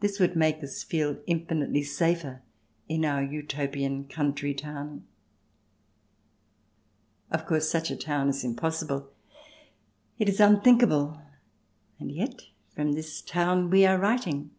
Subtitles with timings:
[0.00, 2.42] This would make us feel infinitely safer
[2.90, 5.06] in our Utopian country town....
[7.30, 9.08] Of course, such a town is impossible.
[10.18, 11.22] It is un thinkable.
[11.98, 12.42] And yet
[12.74, 14.50] from this town we are writing.